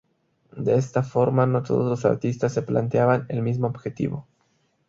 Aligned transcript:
De 0.57 0.73
esta 0.77 1.03
forma, 1.03 1.45
no 1.45 1.61
todos 1.61 1.87
los 1.87 2.05
artistas 2.05 2.53
se 2.55 2.63
planteaban 2.63 3.27
el 3.29 3.43
mismo 3.43 3.67
objetivo. 3.67 4.25